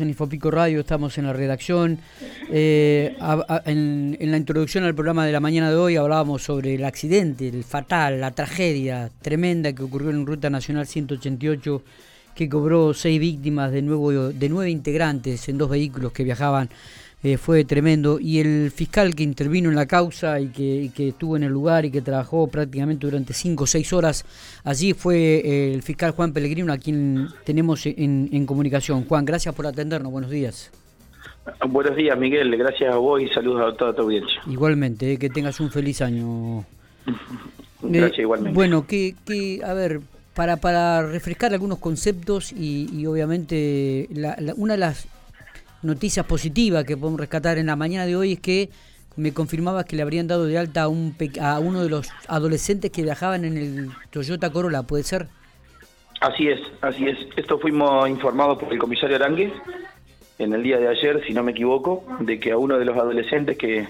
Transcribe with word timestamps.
En 0.00 0.08
Infopico 0.08 0.50
Radio 0.50 0.80
estamos 0.80 1.18
en 1.18 1.26
la 1.26 1.32
redacción. 1.32 1.98
Eh, 2.50 3.16
en, 3.66 4.16
la 4.20 4.36
introducción 4.36 4.84
al 4.84 4.94
programa 4.94 5.26
de 5.26 5.32
la 5.32 5.40
mañana 5.40 5.70
de 5.70 5.76
hoy 5.76 5.96
hablábamos 5.96 6.42
sobre 6.42 6.74
el 6.74 6.84
accidente, 6.84 7.48
el 7.48 7.64
fatal, 7.64 8.20
la 8.20 8.30
tragedia 8.30 9.10
tremenda 9.20 9.72
que 9.72 9.82
ocurrió 9.82 10.10
en 10.10 10.24
Ruta 10.24 10.48
Nacional 10.48 10.86
188, 10.86 11.82
que 12.34 12.48
cobró 12.48 12.94
seis 12.94 13.20
víctimas 13.20 13.72
de, 13.72 13.82
nuevo, 13.82 14.10
de 14.10 14.48
nueve 14.48 14.70
integrantes 14.70 15.48
en 15.48 15.58
dos 15.58 15.68
vehículos 15.68 16.12
que 16.12 16.24
viajaban 16.24 16.70
eh, 17.22 17.36
fue 17.36 17.64
tremendo. 17.64 18.18
Y 18.18 18.40
el 18.40 18.70
fiscal 18.70 19.14
que 19.14 19.22
intervino 19.22 19.68
en 19.68 19.76
la 19.76 19.86
causa 19.86 20.40
y 20.40 20.48
que, 20.48 21.08
estuvo 21.08 21.36
en 21.36 21.42
el 21.42 21.52
lugar 21.52 21.84
y 21.84 21.90
que 21.90 22.00
trabajó 22.00 22.46
prácticamente 22.46 23.06
durante 23.06 23.32
cinco 23.32 23.64
o 23.64 23.66
seis 23.66 23.92
horas 23.92 24.24
allí 24.64 24.94
fue 24.94 25.16
eh, 25.16 25.74
el 25.74 25.82
fiscal 25.82 26.12
Juan 26.12 26.32
Pellegrino, 26.32 26.72
a 26.72 26.78
quien 26.78 27.28
tenemos 27.44 27.84
en, 27.86 28.46
comunicación. 28.46 29.04
Juan, 29.04 29.24
gracias 29.24 29.54
por 29.54 29.66
atendernos. 29.66 30.10
Buenos 30.10 30.30
días. 30.30 30.70
Buenos 31.68 31.96
días, 31.96 32.18
Miguel. 32.18 32.56
Gracias 32.56 32.94
a 32.94 32.96
vos 32.96 33.20
y 33.20 33.28
saludos 33.28 33.74
a 33.74 33.76
toda 33.76 33.94
tu 33.94 34.02
audiencia. 34.02 34.40
Igualmente, 34.46 35.12
eh, 35.12 35.18
que 35.18 35.28
tengas 35.28 35.60
un 35.60 35.70
feliz 35.70 36.00
año. 36.00 36.64
Gracias, 37.82 38.20
igualmente. 38.20 38.54
Bueno, 38.54 38.86
que, 38.86 39.14
que, 39.24 39.60
a 39.64 39.74
ver, 39.74 40.00
para, 40.34 40.56
para 40.56 41.06
refrescar 41.06 41.52
algunos 41.52 41.78
conceptos 41.78 42.52
y, 42.52 43.04
obviamente 43.06 44.08
una 44.56 44.74
de 44.74 44.78
las 44.78 45.06
noticias 45.82 46.26
positivas 46.26 46.84
que 46.84 46.96
podemos 46.96 47.20
rescatar 47.20 47.58
en 47.58 47.66
la 47.66 47.76
mañana 47.76 48.06
de 48.06 48.16
hoy 48.16 48.32
es 48.32 48.40
que 48.40 48.70
me 49.16 49.32
confirmaba 49.32 49.84
que 49.84 49.96
le 49.96 50.02
habrían 50.02 50.26
dado 50.26 50.46
de 50.46 50.58
alta 50.58 50.82
a, 50.82 50.88
un, 50.88 51.14
a 51.40 51.58
uno 51.58 51.82
de 51.82 51.90
los 51.90 52.08
adolescentes 52.28 52.90
que 52.90 53.02
viajaban 53.02 53.44
en 53.44 53.56
el 53.56 53.90
Toyota 54.10 54.50
Corolla, 54.50 54.82
¿puede 54.82 55.02
ser? 55.02 55.26
Así 56.20 56.48
es, 56.48 56.60
así 56.82 57.06
es. 57.06 57.18
Esto 57.36 57.58
fuimos 57.58 58.08
informados 58.08 58.58
por 58.58 58.72
el 58.72 58.78
comisario 58.78 59.16
Arangues 59.16 59.52
en 60.38 60.52
el 60.52 60.62
día 60.62 60.78
de 60.78 60.88
ayer, 60.88 61.22
si 61.26 61.32
no 61.34 61.42
me 61.42 61.52
equivoco, 61.52 62.04
de 62.20 62.38
que 62.38 62.52
a 62.52 62.58
uno 62.58 62.78
de 62.78 62.84
los 62.84 62.96
adolescentes 62.96 63.58
que, 63.58 63.88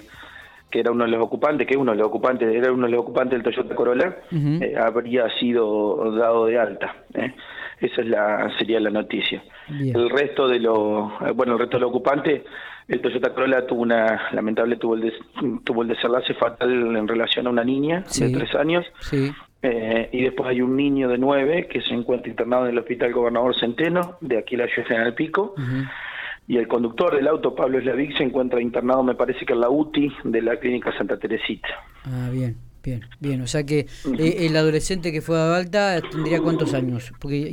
que 0.70 0.80
era 0.80 0.91
uno 0.91 1.04
de 1.04 1.10
los 1.10 1.22
ocupantes, 1.22 1.66
que 1.66 1.77
uno 1.77 1.92
de 1.92 1.98
los 1.98 2.06
ocupantes, 2.06 2.52
era 2.54 2.72
uno 2.72 2.86
de 2.86 2.92
los 2.92 3.00
ocupantes 3.02 3.32
del 3.32 3.42
Toyota 3.42 3.75
Corolla, 3.75 4.16
eh, 4.32 4.75
habría 4.77 5.28
sido 5.38 6.12
dado 6.12 6.47
de 6.47 6.58
alta. 6.58 6.94
¿eh? 7.14 7.34
Esa 7.81 8.03
es 8.03 8.09
la, 8.09 8.50
sería 8.59 8.78
la 8.81 8.91
noticia. 8.91 9.42
El 9.69 10.11
resto 10.11 10.47
de 10.48 10.59
los, 10.59 11.12
eh, 11.23 11.31
bueno, 11.34 11.55
el 11.55 11.61
resto 11.61 11.77
de 11.77 11.81
los 11.81 11.91
ocupantes, 11.91 12.42
el 12.89 13.00
Toyota 13.00 13.33
Corolla 13.33 13.67
tuvo 13.67 13.83
una, 13.83 14.28
lamentable 14.33 14.77
tuvo 14.77 14.97
el, 14.97 15.12
tuvo 15.64 15.83
el 15.83 15.89
desenlace 15.89 16.34
fatal 16.34 16.97
en 16.97 17.09
relación 17.09 17.47
a 17.47 17.50
una 17.50 17.64
niña 17.64 18.05
de 18.19 18.31
tres 18.31 18.55
años. 18.55 18.84
Eh, 19.62 20.09
y 20.12 20.22
después 20.22 20.48
hay 20.48 20.61
un 20.62 20.75
niño 20.77 21.09
de 21.09 21.19
nueve 21.19 21.69
que 21.69 21.83
se 21.83 21.95
encuentra 21.95 22.31
internado 22.31 22.64
en 22.64 22.72
el 22.72 22.78
Hospital 22.78 23.12
Gobernador 23.12 23.55
Centeno, 23.59 24.17
de 24.20 24.39
aquí 24.39 24.56
la 24.56 24.67
ciudad 24.67 24.89
General 24.89 25.15
Pico. 25.15 25.55
Y 26.48 26.56
el 26.56 26.67
conductor 26.67 27.15
del 27.15 27.28
auto, 27.28 27.55
Pablo 27.55 27.81
Slavic, 27.81 28.17
se 28.17 28.25
encuentra 28.25 28.61
internado, 28.61 29.05
me 29.05 29.15
parece 29.15 29.47
que 29.47 29.53
en 29.53 29.61
la 29.61 29.70
UTI 29.70 30.12
de 30.25 30.42
la 30.42 30.56
Clínica 30.56 30.92
Santa 30.98 31.17
Teresita. 31.17 31.69
Ah, 32.05 32.28
bien. 32.33 32.56
Bien, 32.83 33.03
bien, 33.19 33.42
o 33.42 33.47
sea 33.47 33.64
que 33.64 33.81
eh, 34.19 34.36
el 34.41 34.56
adolescente 34.56 35.12
que 35.12 35.20
fue 35.20 35.39
a 35.39 35.55
alta 35.55 36.00
tendría 36.11 36.41
cuántos 36.41 36.73
años? 36.73 37.12
Porque 37.20 37.53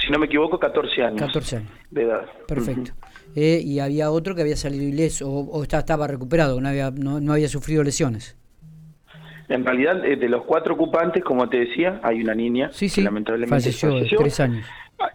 si 0.00 0.12
no 0.12 0.18
me 0.18 0.26
equivoco, 0.26 0.58
14 0.58 1.02
años. 1.02 1.20
14 1.20 1.56
años. 1.56 1.70
De 1.90 2.02
edad. 2.02 2.26
Perfecto. 2.46 2.92
Eh, 3.34 3.60
y 3.62 3.80
había 3.80 4.10
otro 4.10 4.34
que 4.34 4.42
había 4.42 4.56
salido 4.56 4.84
ileso 4.84 5.28
o, 5.28 5.62
estaba, 5.62 6.06
recuperado, 6.06 6.60
no 6.60 6.68
había, 6.68 6.90
no, 6.90 7.32
había 7.32 7.48
sufrido 7.48 7.82
lesiones. 7.82 8.36
En 9.48 9.64
realidad, 9.64 10.04
eh, 10.04 10.16
de 10.16 10.28
los 10.28 10.44
cuatro 10.44 10.74
ocupantes, 10.74 11.22
como 11.22 11.48
te 11.48 11.58
decía, 11.58 12.00
hay 12.02 12.20
una 12.20 12.34
niña 12.34 12.70
sí, 12.72 12.88
sí. 12.88 13.02
lamentablemente 13.02 13.62
falleció, 13.62 13.90
falleció. 13.90 14.18
tres 14.18 14.40
años. 14.40 14.66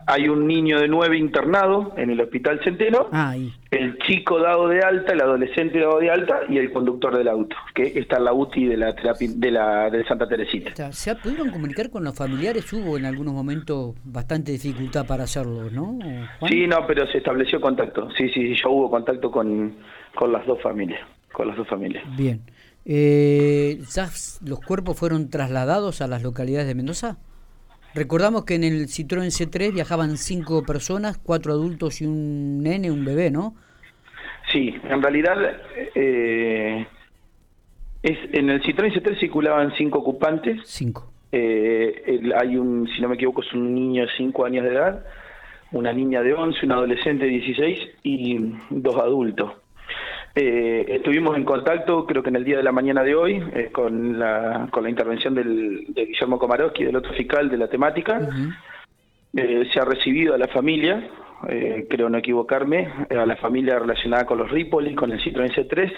Hay 0.05 0.29
un 0.29 0.45
niño 0.45 0.79
de 0.79 0.87
nueve 0.87 1.17
internado 1.17 1.93
en 1.97 2.11
el 2.11 2.21
Hospital 2.21 2.59
Centeno, 2.63 3.07
ah, 3.11 3.35
el 3.71 3.97
chico 3.99 4.39
dado 4.39 4.67
de 4.67 4.81
alta, 4.81 5.13
el 5.13 5.21
adolescente 5.21 5.79
dado 5.79 5.99
de 5.99 6.11
alta 6.11 6.41
y 6.47 6.57
el 6.57 6.71
conductor 6.71 7.17
del 7.17 7.27
auto, 7.27 7.55
que 7.73 7.83
está 7.99 8.17
en 8.17 8.25
la 8.25 8.33
UTI 8.33 8.65
de 8.65 8.77
la, 8.77 8.93
de 8.93 9.51
la 9.51 9.89
de 9.89 10.05
Santa 10.05 10.27
Teresita. 10.27 10.91
¿Se 10.91 11.15
pudieron 11.15 11.49
comunicar 11.49 11.89
con 11.89 12.03
los 12.03 12.15
familiares? 12.15 12.71
Hubo 12.73 12.97
en 12.97 13.05
algunos 13.05 13.33
momentos 13.33 13.95
bastante 14.03 14.51
dificultad 14.51 15.07
para 15.07 15.23
hacerlo, 15.23 15.71
¿no? 15.71 15.97
Sí, 16.47 16.67
no, 16.67 16.85
pero 16.85 17.07
se 17.07 17.17
estableció 17.17 17.59
contacto. 17.59 18.09
Sí, 18.17 18.29
sí, 18.29 18.53
ya 18.55 18.69
hubo 18.69 18.89
contacto 18.89 19.31
con, 19.31 19.77
con 20.13 20.31
las 20.31 20.45
dos 20.45 20.61
familias, 20.61 21.01
con 21.31 21.47
las 21.47 21.57
dos 21.57 21.67
familias. 21.67 22.03
Bien. 22.15 22.41
Eh, 22.85 23.79
¿Ya 23.95 24.09
los 24.45 24.59
cuerpos 24.59 24.97
fueron 24.97 25.29
trasladados 25.29 26.01
a 26.01 26.07
las 26.07 26.23
localidades 26.23 26.67
de 26.67 26.75
Mendoza? 26.75 27.17
Recordamos 27.93 28.45
que 28.45 28.55
en 28.55 28.63
el 28.63 28.87
Citroën 28.87 29.31
C3 29.31 29.73
viajaban 29.73 30.17
cinco 30.17 30.63
personas, 30.63 31.17
cuatro 31.17 31.51
adultos 31.51 32.01
y 32.01 32.05
un 32.05 32.63
nene, 32.63 32.89
un 32.89 33.03
bebé, 33.03 33.31
¿no? 33.31 33.55
Sí, 34.51 34.73
en 34.89 35.01
realidad 35.01 35.35
eh, 35.95 36.85
es, 38.01 38.17
en 38.33 38.49
el 38.49 38.61
Citroën 38.61 38.93
C3 38.93 39.19
circulaban 39.19 39.73
cinco 39.77 39.99
ocupantes. 39.99 40.61
Cinco. 40.65 41.11
Eh, 41.31 42.21
hay 42.35 42.57
un, 42.57 42.87
si 42.87 43.01
no 43.01 43.09
me 43.09 43.15
equivoco, 43.15 43.41
es 43.41 43.53
un 43.53 43.73
niño 43.73 44.03
de 44.03 44.09
cinco 44.17 44.45
años 44.45 44.63
de 44.63 44.71
edad, 44.71 45.05
una 45.71 45.93
niña 45.93 46.21
de 46.21 46.33
11, 46.33 46.65
un 46.65 46.71
adolescente 46.71 47.25
de 47.25 47.31
16 47.31 47.79
y 48.03 48.53
dos 48.69 48.97
adultos. 48.97 49.53
Eh, 50.33 50.85
estuvimos 50.87 51.35
en 51.35 51.43
contacto, 51.43 52.05
creo 52.05 52.23
que 52.23 52.29
en 52.29 52.37
el 52.37 52.45
día 52.45 52.57
de 52.57 52.63
la 52.63 52.71
mañana 52.71 53.03
de 53.03 53.15
hoy, 53.15 53.43
eh, 53.53 53.69
con, 53.71 54.17
la, 54.17 54.69
con 54.71 54.83
la 54.83 54.89
intervención 54.89 55.35
del, 55.35 55.85
de 55.89 56.05
Guillermo 56.05 56.39
Komarowski, 56.39 56.85
del 56.85 56.95
otro 56.95 57.13
fiscal 57.13 57.49
de 57.49 57.57
la 57.57 57.67
temática. 57.67 58.29
Eh, 59.33 59.69
se 59.71 59.79
ha 59.79 59.85
recibido 59.85 60.33
a 60.33 60.37
la 60.37 60.47
familia, 60.47 61.09
creo 61.89 62.09
no 62.09 62.17
equivocarme, 62.17 62.87
a 63.09 63.25
la 63.25 63.35
familia 63.37 63.79
relacionada 63.79 64.25
con 64.25 64.37
los 64.37 64.51
Ripoli, 64.51 64.93
con 64.93 65.11
el 65.11 65.19
Citroën 65.21 65.51
C3. 65.53 65.91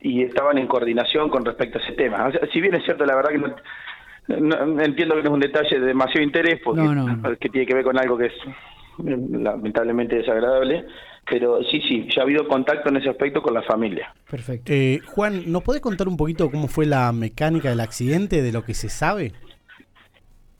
y 0.00 0.22
estaban 0.22 0.58
en 0.58 0.66
coordinación 0.66 1.28
con 1.28 1.44
respecto 1.44 1.78
a 1.78 1.82
ese 1.82 1.92
tema. 1.92 2.30
si 2.52 2.60
bien 2.60 2.74
es 2.74 2.84
cierto, 2.84 3.04
la 3.04 3.16
verdad 3.16 3.30
que 3.30 3.38
no, 3.38 4.82
entiendo 4.82 5.14
que 5.14 5.22
no 5.22 5.28
es 5.28 5.34
un 5.34 5.40
detalle 5.40 5.78
de 5.78 5.86
demasiado 5.86 6.22
interés, 6.24 6.60
porque 6.62 6.82
que 7.38 7.48
tiene 7.50 7.66
que 7.66 7.74
ver 7.74 7.84
con 7.84 7.98
algo 7.98 8.16
que 8.16 8.26
es 8.26 8.34
lamentablemente 8.98 10.16
desagradable, 10.16 10.86
pero 11.28 11.62
sí, 11.64 11.80
sí, 11.88 12.06
ya 12.14 12.22
ha 12.22 12.24
habido 12.24 12.46
contacto 12.46 12.88
en 12.88 12.96
ese 12.96 13.08
aspecto 13.08 13.42
con 13.42 13.54
la 13.54 13.62
familia. 13.62 14.12
Perfecto. 14.30 14.72
Eh, 14.72 15.00
Juan, 15.06 15.50
¿nos 15.50 15.62
podés 15.62 15.80
contar 15.80 16.08
un 16.08 16.16
poquito 16.16 16.50
cómo 16.50 16.68
fue 16.68 16.86
la 16.86 17.10
mecánica 17.12 17.70
del 17.70 17.80
accidente, 17.80 18.42
de 18.42 18.52
lo 18.52 18.64
que 18.64 18.74
se 18.74 18.88
sabe? 18.88 19.32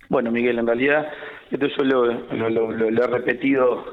Bueno, 0.09 0.31
Miguel, 0.31 0.59
en 0.59 0.67
realidad, 0.67 1.09
esto 1.51 1.67
yo 1.67 1.85
lo, 1.85 2.11
he 2.11 3.07
repetido 3.07 3.85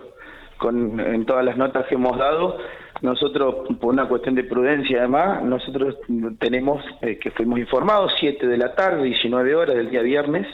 con, 0.57 0.99
en 0.99 1.25
todas 1.25 1.43
las 1.43 1.57
notas 1.57 1.87
que 1.87 1.95
hemos 1.95 2.17
dado. 2.17 2.57
Nosotros, 3.01 3.67
por 3.79 3.93
una 3.93 4.07
cuestión 4.07 4.35
de 4.35 4.43
prudencia 4.43 4.99
además, 4.99 5.43
nosotros 5.43 5.97
tenemos 6.39 6.83
eh, 7.01 7.17
que 7.17 7.31
fuimos 7.31 7.59
informados, 7.59 8.13
7 8.19 8.45
de 8.47 8.57
la 8.57 8.75
tarde, 8.75 9.03
19 9.03 9.55
horas 9.55 9.75
del 9.75 9.89
día 9.89 10.03
viernes, 10.03 10.47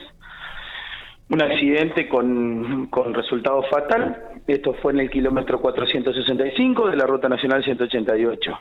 un 1.29 1.41
accidente 1.41 2.07
con, 2.07 2.87
con 2.87 3.13
resultado 3.13 3.63
fatal. 3.63 4.39
Esto 4.47 4.73
fue 4.81 4.93
en 4.93 5.01
el 5.01 5.09
kilómetro 5.09 5.59
465 5.59 6.89
de 6.89 6.95
la 6.95 7.05
Ruta 7.05 7.27
Nacional 7.27 7.63
188. 7.63 8.59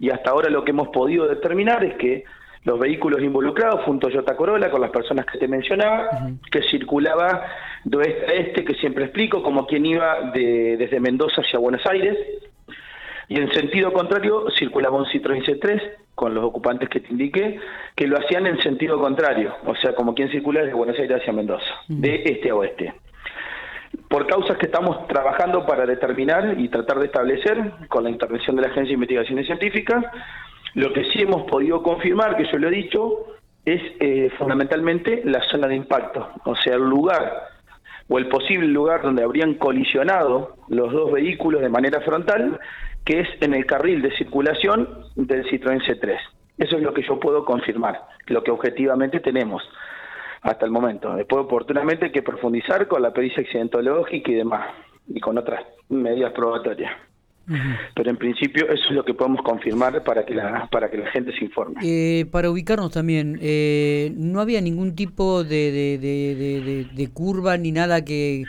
Y 0.00 0.10
hasta 0.10 0.30
ahora 0.30 0.50
lo 0.50 0.64
que 0.64 0.72
hemos 0.72 0.88
podido 0.88 1.28
determinar 1.28 1.84
es 1.84 1.94
que 1.94 2.24
los 2.64 2.78
vehículos 2.78 3.20
involucrados 3.20 3.84
fue 3.84 3.94
un 3.94 4.00
Toyota 4.00 4.36
Corolla 4.36 4.70
con 4.70 4.80
las 4.80 4.90
personas 4.90 5.26
que 5.26 5.38
te 5.38 5.48
mencionaba, 5.48 6.10
que 6.50 6.62
circulaba 6.62 7.44
de 7.84 7.96
oeste 7.96 8.26
a 8.26 8.34
este, 8.34 8.64
que 8.64 8.74
siempre 8.74 9.04
explico, 9.04 9.42
como 9.42 9.66
quien 9.66 9.84
iba 9.86 10.30
de, 10.32 10.76
desde 10.76 11.00
Mendoza 11.00 11.40
hacia 11.40 11.58
Buenos 11.58 11.84
Aires, 11.86 12.16
y 13.32 13.36
en 13.36 13.50
sentido 13.50 13.94
contrario 13.94 14.44
circulaba 14.58 14.98
un 14.98 15.06
Citroën 15.06 15.42
C3 15.42 15.80
con 16.14 16.34
los 16.34 16.44
ocupantes 16.44 16.90
que 16.90 17.00
te 17.00 17.08
indiqué, 17.08 17.58
que 17.96 18.06
lo 18.06 18.18
hacían 18.18 18.46
en 18.46 18.60
sentido 18.60 19.00
contrario, 19.00 19.54
o 19.64 19.74
sea, 19.76 19.94
como 19.94 20.14
quien 20.14 20.30
circula 20.30 20.60
desde 20.60 20.74
Buenos 20.74 20.98
Aires 20.98 21.18
hacia 21.18 21.32
Mendoza, 21.32 21.64
de 21.88 22.24
este 22.26 22.50
a 22.50 22.54
oeste. 22.56 22.92
Por 24.06 24.26
causas 24.26 24.58
que 24.58 24.66
estamos 24.66 25.06
trabajando 25.06 25.64
para 25.64 25.86
determinar 25.86 26.56
y 26.58 26.68
tratar 26.68 26.98
de 26.98 27.06
establecer 27.06 27.72
con 27.88 28.04
la 28.04 28.10
intervención 28.10 28.54
de 28.54 28.62
la 28.62 28.68
Agencia 28.68 28.88
de 28.88 28.94
Investigaciones 28.94 29.46
Científicas, 29.46 30.04
lo 30.74 30.92
que 30.92 31.04
sí 31.04 31.22
hemos 31.22 31.50
podido 31.50 31.82
confirmar, 31.82 32.36
que 32.36 32.44
yo 32.52 32.58
lo 32.58 32.68
he 32.68 32.72
dicho, 32.72 33.28
es 33.64 33.80
eh, 33.98 34.30
fundamentalmente 34.36 35.22
la 35.24 35.40
zona 35.44 35.68
de 35.68 35.76
impacto, 35.76 36.28
o 36.44 36.54
sea, 36.56 36.74
el 36.74 36.82
lugar 36.82 37.48
o 38.08 38.18
el 38.18 38.28
posible 38.28 38.66
lugar 38.66 39.00
donde 39.00 39.22
habrían 39.22 39.54
colisionado 39.54 40.56
los 40.68 40.92
dos 40.92 41.12
vehículos 41.12 41.62
de 41.62 41.70
manera 41.70 42.02
frontal 42.02 42.60
que 43.04 43.20
es 43.20 43.28
en 43.40 43.54
el 43.54 43.66
carril 43.66 44.02
de 44.02 44.14
circulación 44.16 44.88
del 45.16 45.44
Citroën 45.46 45.80
C3. 45.82 46.18
Eso 46.58 46.76
es 46.76 46.82
lo 46.82 46.94
que 46.94 47.02
yo 47.02 47.18
puedo 47.18 47.44
confirmar, 47.44 48.00
lo 48.26 48.42
que 48.42 48.50
objetivamente 48.50 49.20
tenemos 49.20 49.62
hasta 50.42 50.64
el 50.64 50.70
momento. 50.70 51.14
Después, 51.14 51.44
oportunamente, 51.44 52.06
hay 52.06 52.12
que 52.12 52.22
profundizar 52.22 52.86
con 52.88 53.02
la 53.02 53.12
pericia 53.12 53.42
accidentológica 53.42 54.30
y 54.30 54.34
demás, 54.34 54.74
y 55.08 55.20
con 55.20 55.38
otras 55.38 55.64
medidas 55.88 56.32
probatorias. 56.32 56.92
Pero 57.94 58.10
en 58.10 58.16
principio 58.16 58.64
eso 58.70 58.84
es 58.88 58.90
lo 58.92 59.04
que 59.04 59.14
podemos 59.14 59.42
confirmar 59.42 60.02
para 60.04 60.24
que 60.24 60.34
la, 60.34 60.68
para 60.70 60.90
que 60.90 60.98
la 60.98 61.10
gente 61.10 61.32
se 61.36 61.44
informe. 61.44 61.80
Eh, 61.82 62.26
para 62.30 62.50
ubicarnos 62.50 62.92
también, 62.92 63.38
eh, 63.42 64.12
no 64.16 64.40
había 64.40 64.60
ningún 64.60 64.94
tipo 64.94 65.42
de, 65.42 65.98
de, 65.98 66.86
de, 66.92 67.08
curva 67.10 67.56
ni 67.56 67.72
nada 67.72 68.04
que... 68.04 68.44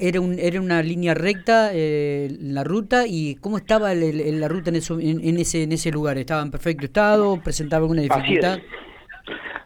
era, 0.00 0.20
un, 0.20 0.38
era 0.38 0.60
una 0.60 0.82
línea 0.82 1.14
recta 1.14 1.70
eh, 1.72 2.28
la 2.40 2.64
ruta 2.64 3.04
y 3.06 3.36
¿cómo 3.36 3.58
estaba 3.58 3.94
la 3.94 4.48
ruta 4.48 4.70
en, 4.70 4.76
eso, 4.76 4.98
en, 4.98 5.38
ese, 5.38 5.62
en 5.64 5.72
ese 5.72 5.90
lugar? 5.90 6.18
¿Estaba 6.18 6.42
en 6.42 6.50
perfecto 6.50 6.86
estado? 6.86 7.38
¿Presentaba 7.42 7.82
alguna 7.82 8.02
dificultad? 8.02 8.58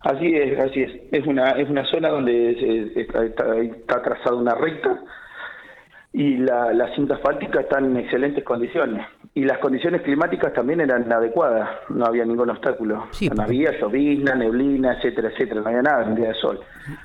Así 0.00 0.34
es, 0.34 0.58
así 0.58 0.82
es. 0.82 0.90
Es 1.12 1.26
una, 1.26 1.52
es 1.52 1.70
una 1.70 1.84
zona 1.84 2.08
donde 2.08 2.90
está, 2.96 3.24
está 3.24 4.02
trazada 4.02 4.34
una 4.34 4.54
recta 4.56 5.00
y 6.12 6.36
la, 6.36 6.72
la 6.74 6.94
cinta 6.94 7.14
asfáltica 7.14 7.60
está 7.60 7.78
en 7.78 7.96
excelentes 7.96 8.44
condiciones. 8.44 9.06
Y 9.34 9.44
las 9.44 9.58
condiciones 9.58 10.02
climáticas 10.02 10.52
también 10.52 10.82
eran 10.82 11.10
adecuadas, 11.10 11.70
no 11.88 12.04
había 12.04 12.24
ningún 12.24 12.50
obstáculo. 12.50 13.06
no 13.34 13.42
había 13.42 13.78
llovizna, 13.80 14.34
neblina, 14.34 14.94
etcétera, 14.94 15.30
etcétera, 15.30 15.62
no 15.62 15.68
había 15.68 15.82
nada 15.82 16.04
en 16.04 16.14
día 16.14 16.28
de 16.28 16.34
sol, 16.34 16.60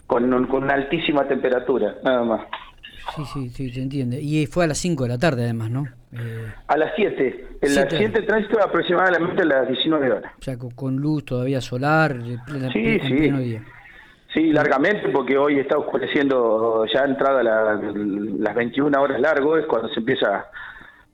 con, 0.06 0.48
con 0.48 0.64
una 0.64 0.74
altísima 0.74 1.26
temperatura, 1.26 1.96
nada 2.04 2.24
más. 2.24 2.42
Sí, 3.16 3.24
sí, 3.34 3.50
sí, 3.50 3.70
se 3.72 3.82
entiende. 3.82 4.22
Y 4.22 4.46
fue 4.48 4.66
a 4.66 4.68
las 4.68 4.78
5 4.80 5.04
de 5.04 5.10
la 5.10 5.18
tarde 5.18 5.44
además, 5.44 5.72
¿no? 5.72 5.86
Eh, 6.12 6.52
a 6.68 6.78
las 6.78 6.92
7. 6.98 7.48
El 7.62 7.78
accidente 7.78 8.22
de 8.22 8.28
tránsito 8.28 8.62
aproximadamente 8.62 9.42
a 9.42 9.46
las 9.46 9.68
19 9.70 10.12
horas. 10.12 10.34
O 10.40 10.44
sea, 10.44 10.58
con, 10.58 10.98
luz 10.98 11.24
todavía 11.24 11.62
solar, 11.62 12.18
plena, 12.46 12.72
sí, 12.74 13.00
sí. 13.00 13.16
día. 13.16 13.64
Sí, 14.38 14.52
largamente, 14.52 15.10
porque 15.10 15.36
hoy 15.36 15.58
está 15.58 15.80
oscureciendo 15.80 16.86
ya 16.94 17.06
entrada 17.06 17.42
las 17.42 18.56
21 18.56 19.02
horas 19.02 19.20
largo, 19.20 19.58
es 19.58 19.66
cuando 19.66 19.90
se 19.90 20.00
empieza 20.00 20.46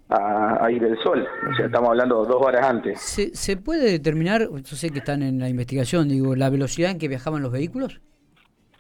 a, 0.10 0.70
ir 0.70 0.84
el 0.84 1.02
sol. 1.02 1.26
O 1.50 1.56
sea, 1.56 1.68
estamos 1.68 1.92
hablando 1.92 2.26
dos 2.26 2.46
horas 2.46 2.68
antes. 2.68 3.00
¿Se, 3.00 3.34
¿Se 3.34 3.56
puede 3.56 3.90
determinar, 3.90 4.50
yo 4.52 4.76
sé 4.76 4.90
que 4.90 5.00
están 5.00 5.24
en 5.24 5.40
la 5.40 5.48
investigación, 5.48 6.10
digo, 6.10 6.36
la 6.36 6.50
velocidad 6.50 6.92
en 6.92 7.00
que 7.00 7.08
viajaban 7.08 7.42
los 7.42 7.54
vehículos? 7.54 8.02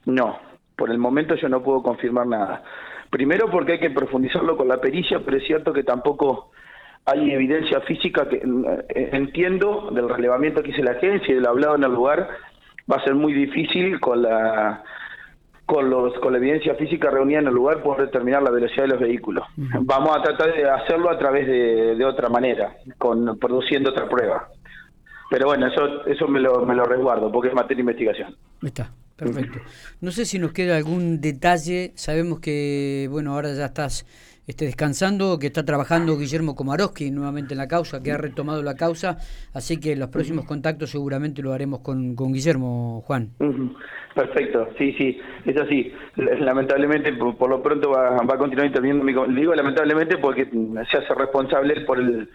No, 0.04 0.38
por 0.76 0.92
el 0.92 0.98
momento 0.98 1.36
yo 1.36 1.48
no 1.48 1.64
puedo 1.64 1.82
confirmar 1.82 2.28
nada. 2.28 2.64
Primero 3.10 3.50
porque 3.50 3.74
hay 3.74 3.80
que 3.80 3.92
profundizarlo 3.92 4.58
con 4.58 4.68
la 4.68 4.82
pericia, 4.82 5.22
pero 5.24 5.38
es 5.38 5.48
cierto 5.48 5.72
que 5.72 5.84
tampoco 5.84 6.52
hay 7.06 7.32
evidencia 7.32 7.80
física 7.82 8.28
que 8.28 8.42
eh, 8.44 9.10
entiendo 9.14 9.90
del 9.92 10.10
relevamiento 10.10 10.62
que 10.62 10.72
hizo 10.72 10.84
la 10.84 10.92
agencia 10.92 11.32
y 11.32 11.36
del 11.36 11.48
hablado 11.48 11.76
en 11.78 11.84
el 11.84 11.94
lugar 11.94 12.28
va 12.92 12.98
a 12.98 13.04
ser 13.04 13.16
muy 13.16 13.34
difícil 13.34 14.00
con 14.00 14.22
la 14.22 14.84
con 15.66 15.90
los 15.90 16.14
con 16.20 16.34
la 16.34 16.40
evidencia 16.40 16.76
física 16.76 17.10
reunida 17.10 17.40
en 17.40 17.48
el 17.48 17.54
lugar 17.54 17.82
poder 17.82 18.08
determinar 18.08 18.44
la 18.44 18.52
velocidad 18.52 18.84
de 18.84 18.90
los 18.90 19.00
vehículos. 19.00 19.46
Vamos 19.58 20.18
a 20.18 20.22
tratar 20.22 20.54
de 20.54 20.70
hacerlo 20.70 21.10
a 21.10 21.18
través 21.18 21.48
de, 21.48 21.96
de 21.96 22.06
otra 22.06 22.30
manera, 22.30 22.76
con 22.98 23.40
produciendo 23.40 23.92
otra 23.92 24.10
prueba. 24.10 24.50
Pero 25.30 25.48
bueno, 25.48 25.68
eso 25.68 26.06
eso 26.06 26.28
me 26.28 26.40
lo, 26.40 26.66
me 26.66 26.76
lo 26.76 26.84
resguardo 26.84 27.32
porque 27.32 27.50
es 27.50 27.56
materia 27.56 27.78
de 27.78 27.82
investigación. 27.82 28.36
Está, 28.62 28.92
perfecto. 29.16 29.60
No 30.02 30.12
sé 30.12 30.26
si 30.26 30.38
nos 30.38 30.52
queda 30.52 30.78
algún 30.78 31.22
detalle. 31.22 31.94
Sabemos 31.96 32.40
que, 32.40 33.08
bueno, 33.10 33.34
ahora 33.34 33.54
ya 33.54 33.66
estás 33.66 34.06
esté 34.48 34.66
descansando, 34.66 35.40
que 35.40 35.48
está 35.48 35.64
trabajando 35.64 36.18
Guillermo 36.18 36.56
Komarowski 36.56 37.12
nuevamente 37.12 37.54
en 37.54 37.60
la 37.60 37.68
causa, 37.68 38.02
que 38.04 38.12
ha 38.12 38.18
retomado 38.18 38.62
la 38.62 38.76
causa, 38.76 39.18
así 39.54 39.80
que 39.80 39.96
los 39.96 40.10
próximos 40.10 40.46
contactos 40.46 40.90
seguramente 40.90 41.42
lo 41.42 41.54
haremos 41.54 41.80
con, 41.80 42.16
con 42.16 42.34
Guillermo, 42.34 43.02
Juan. 43.06 43.30
Perfecto, 44.14 44.70
sí, 44.78 44.94
sí, 44.98 45.20
es 45.46 45.58
así. 45.58 45.92
Lamentablemente, 46.16 47.14
por, 47.14 47.50
lo 47.50 47.64
pronto 47.64 47.92
va, 47.92 48.18
a 48.18 48.38
continuar 48.38 48.68
interviniendo, 48.68 49.26
digo 49.28 49.56
lamentablemente 49.56 50.18
porque 50.18 50.46
se 50.46 50.98
hace 50.98 51.14
responsable 51.16 51.82
por 51.82 52.00
el 52.00 52.30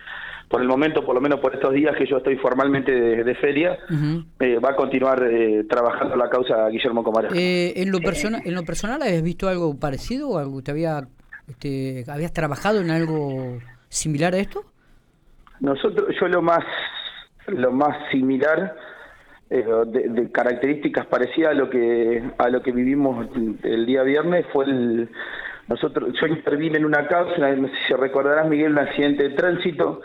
por 0.49 0.63
el 0.63 0.69
momento, 0.69 1.05
por 1.05 1.15
lo 1.15 1.21
menos 1.21 1.41
por 1.41 1.55
estos 1.55 1.75
días 1.75 1.95
que 1.97 2.07
yo 2.07 2.17
estoy 2.17 2.37
formalmente 2.37 2.91
de, 2.91 3.35
feria, 3.35 3.79
eh, 4.41 4.59
va 4.59 4.71
a 4.71 4.77
continuar 4.77 5.23
eh, 5.31 5.65
trabajando 5.69 6.17
la 6.17 6.31
causa 6.31 6.69
Guillermo 6.69 7.05
Komarowski. 7.05 7.39
Eh, 7.39 7.73
en, 7.77 7.93
lo 7.93 8.01
personal, 8.01 8.41
¿En 8.45 8.55
lo 8.55 8.63
personal 8.63 9.03
habías 9.03 9.23
visto 9.23 9.49
algo 9.49 9.79
parecido 9.79 10.31
o 10.31 10.39
algo 10.39 10.63
te 10.63 10.71
había 10.71 11.07
este, 11.49 12.05
¿Habías 12.09 12.33
trabajado 12.33 12.81
en 12.81 12.91
algo 12.91 13.59
similar 13.89 14.35
a 14.35 14.39
esto? 14.39 14.65
Nosotros, 15.61 16.15
yo 16.21 16.29
lo 16.29 16.43
más, 16.43 16.65
lo 17.47 17.73
más 17.73 17.97
similar 18.11 18.77
eh, 19.51 19.65
de, 19.87 20.31
características 20.31 21.07
parecidas 21.07 21.53
a 21.53 21.55
lo 21.55 21.71
que 21.71 22.23
a 22.37 22.51
lo 22.51 22.63
que 22.63 22.71
vivimos 22.71 23.27
el 23.63 23.87
día 23.87 24.03
viernes 24.03 24.45
fue 24.53 24.67
el 24.67 25.09
nosotros 25.69 26.13
yo 26.21 26.27
intervine 26.27 26.77
en 26.77 26.85
una 26.85 27.07
causa, 27.09 27.39
no 27.39 27.69
sé 27.69 27.75
si 27.87 27.95
recordarás 27.95 28.47
Miguel, 28.47 28.73
un 28.73 28.79
accidente 28.79 29.31
de 29.31 29.35
tránsito 29.35 30.03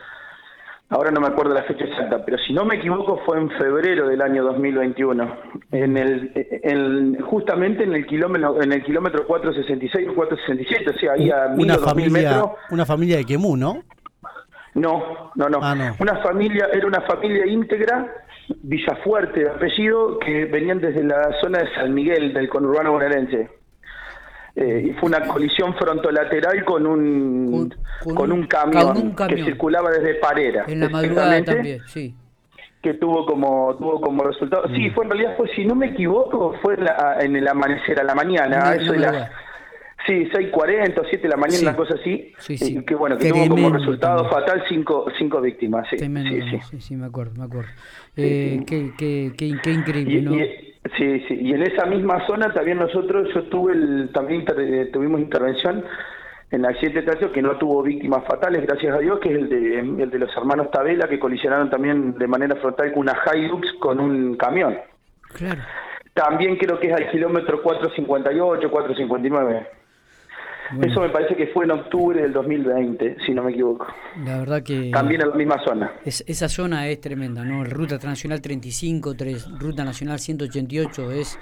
ahora 0.94 1.10
no 1.10 1.20
me 1.20 1.28
acuerdo 1.28 1.56
la 1.56 1.64
fecha 1.64 1.86
exacta, 1.86 2.24
pero 2.24 2.38
si 2.38 2.54
no 2.54 2.66
me 2.66 2.76
equivoco 2.76 3.20
fue 3.26 3.40
en 3.40 3.50
febrero 3.50 4.08
del 4.08 4.22
año 4.22 4.44
2021, 4.44 5.38
en 5.72 5.98
el, 5.98 7.18
justamente 7.24 7.84
en 7.84 7.94
el 7.94 8.06
kilómetro 8.06 8.62
en 8.62 8.72
el 8.72 8.84
kilómetro 8.84 9.26
466 9.26 10.10
o 10.10 10.16
467, 10.16 10.90
o 10.90 11.00
sea, 11.00 11.14
había 11.14 11.48
una 11.58 11.78
familia, 11.80 12.44
Una 12.70 12.86
familia 12.86 13.18
de 13.18 13.26
Quemú, 13.26 13.58
¿no? 13.58 13.84
No, 14.76 15.32
no, 15.36 15.50
no, 15.50 15.60
ah, 15.62 15.96
Una 16.00 16.18
familia, 16.18 16.68
era 16.72 16.86
una 16.88 17.02
familia 17.02 17.46
íntegra, 17.48 18.08
Villafuerte 18.62 19.42
de 19.42 19.50
apellido, 19.50 20.20
que 20.20 20.46
venían 20.46 20.80
desde 20.80 21.04
la 21.04 21.32
zona 21.42 21.60
de 21.60 21.74
San 21.74 21.94
Miguel, 21.94 22.34
del 22.34 22.50
conurbano 22.50 22.92
bonaerense. 22.92 23.50
Eh, 24.56 24.90
y 24.90 24.94
fue 24.94 25.10
una 25.10 25.22
colisión 25.28 25.74
frontolateral 25.76 26.64
con 26.64 26.86
un, 26.86 27.74
con, 28.16 28.32
un, 28.32 28.46
camión, 28.46 29.16
que 29.16 29.44
circulaba 29.44 29.90
desde 29.90 30.16
Parera. 30.16 30.66
En 30.68 30.80
la 30.80 30.90
madrugada 30.90 31.44
también, 31.44 31.82
sí. 31.88 32.14
Que 32.82 32.94
tuvo 32.96 33.26
como 33.26 33.76
tuvo 33.78 34.00
como 34.00 34.24
resultado. 34.24 34.68
Sí, 34.76 34.90
mm. 34.90 34.94
fue 34.94 35.06
en 35.06 35.12
realidad, 35.12 35.38
fue, 35.38 35.50
si 35.56 35.66
no 35.66 35.74
me 35.74 35.88
equivoco, 35.88 36.54
fue 36.62 36.76
en, 37.22 37.36
el 37.36 37.48
amanecer 37.48 38.00
a 38.00 38.04
la 38.04 38.14
mañana. 38.14 38.76
eso 38.76 38.94
Sí, 40.06 40.26
6.40 40.26 41.00
o 41.00 41.04
7 41.10 41.18
de 41.18 41.30
la 41.30 41.38
mañana, 41.38 41.62
una 41.62 41.76
cosa 41.78 41.96
así. 41.96 42.34
Sí, 42.38 42.58
sí. 42.58 42.84
que 42.84 42.94
bueno, 42.94 43.18
que 43.18 43.30
tuvo 43.30 43.48
como 43.48 43.70
resultado 43.70 44.30
fatal 44.30 44.62
cinco, 44.68 45.06
cinco 45.18 45.40
víctimas. 45.40 45.88
Sí, 45.90 45.98
sí, 45.98 46.82
sí, 46.82 46.96
me 46.98 47.06
acuerdo, 47.06 47.36
me 47.38 47.46
acuerdo. 47.46 47.70
Eh, 48.18 48.62
qué, 48.68 48.92
qué, 48.98 49.32
qué, 49.38 49.72
increíble, 49.72 50.22
¿no? 50.22 50.36
Sí, 50.98 51.20
sí, 51.28 51.38
y 51.40 51.54
en 51.54 51.64
esa 51.64 51.86
misma 51.86 52.26
zona 52.28 52.54
también 52.54 52.78
nosotros, 52.78 53.30
yo 53.34 53.44
tuve 53.44 53.74
el, 53.74 54.10
también 54.14 54.46
eh, 54.58 54.90
tuvimos 54.92 55.22
intervención 55.22 55.84
en 56.52 56.60
el 56.60 56.66
accidente 56.66 57.00
de 57.00 57.06
tránsito 57.06 57.32
que 57.32 57.42
no 57.42 57.58
tuvo 57.58 57.82
víctimas 57.82 58.24
fatales, 58.26 58.66
gracias 58.68 58.94
a 58.94 59.00
Dios, 59.00 59.20
que 59.20 59.30
es 59.30 59.36
el 59.38 59.50
de, 59.50 59.80
el 60.04 60.10
de 60.10 60.20
los 60.20 60.36
hermanos 60.36 60.70
Tabela, 60.72 61.08
que 61.08 61.20
colisionaron 61.20 61.70
también 61.70 62.14
de 62.16 62.28
manera 62.28 62.56
frontal 62.58 62.92
con 62.92 63.02
una 63.02 63.18
Hilux 63.34 63.74
con 63.80 64.00
un 64.00 64.36
camión. 64.36 64.78
Claro. 65.36 65.62
También 66.14 66.58
creo 66.58 66.80
que 66.80 66.88
es 66.88 66.94
al 66.94 67.10
kilómetro 67.10 67.64
458, 67.64 68.70
459. 68.70 69.68
Eso 70.82 71.02
me 71.02 71.10
parece 71.10 71.36
que 71.36 71.48
fue 71.48 71.66
en 71.66 71.72
octubre 71.72 72.22
del 72.22 72.34
2020, 72.34 73.18
si 73.26 73.34
no 73.34 73.44
me 73.44 73.52
equivoco. 73.52 73.88
La 74.26 74.40
verdad 74.40 74.64
que... 74.64 74.90
También 74.92 75.22
en 75.22 75.30
la 75.30 75.36
misma 75.36 75.64
zona. 75.64 75.92
Es, 76.06 76.24
esa 76.28 76.50
zona 76.50 76.88
es 76.88 77.00
tremenda, 77.02 77.44
¿no? 77.44 77.64
Ruta 77.64 78.00
Transnacional 78.00 78.42
35, 78.42 79.16
Ruta 79.60 79.84
Nacional 79.84 80.20
188, 80.20 81.12
es 81.12 81.40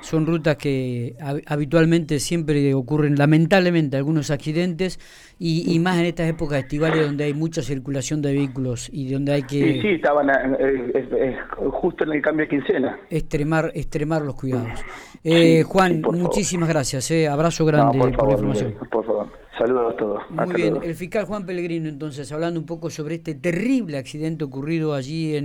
son 0.00 0.26
rutas 0.26 0.56
que 0.56 1.16
habitualmente 1.46 2.18
siempre 2.18 2.74
ocurren 2.74 3.16
lamentablemente 3.16 3.96
algunos 3.96 4.30
accidentes 4.30 4.98
y, 5.38 5.78
más 5.78 5.98
en 5.98 6.06
estas 6.06 6.28
épocas 6.28 6.60
estivales 6.60 7.06
donde 7.06 7.24
hay 7.24 7.34
mucha 7.34 7.62
circulación 7.62 8.20
de 8.22 8.32
vehículos 8.32 8.88
y 8.92 9.12
donde 9.12 9.32
hay 9.32 9.42
que... 9.42 9.74
Sí, 9.74 9.80
sí, 9.82 9.88
estaban 9.88 10.28
eh, 10.30 11.36
justo 11.70 12.04
en 12.04 12.12
el 12.12 12.22
cambio 12.22 12.46
de 12.46 12.50
quincena. 12.50 12.98
Extremar, 13.10 13.70
extremar 13.74 14.22
los 14.22 14.34
cuidados. 14.34 14.84
Eh, 15.22 15.62
Juan, 15.62 16.02
muchísimas 16.02 16.68
gracias, 16.68 17.10
eh. 17.10 17.28
abrazo 17.28 17.64
grande 17.64 17.98
por, 17.98 18.08
la 18.08 18.12
información. 18.12 18.74
Por 18.90 19.04
favor. 19.04 19.28
Saludos 19.58 19.94
a 19.94 19.96
todos. 19.96 20.22
Muy 20.30 20.54
bien, 20.54 20.78
el 20.84 20.94
fiscal 20.94 21.24
Juan 21.24 21.44
Pellegrino 21.44 21.88
entonces 21.88 22.30
hablando 22.30 22.60
un 22.60 22.66
poco 22.66 22.90
sobre 22.90 23.16
este 23.16 23.34
terrible 23.34 23.98
accidente 23.98 24.44
ocurrido 24.44 24.94
allí 24.94 25.34
en... 25.34 25.36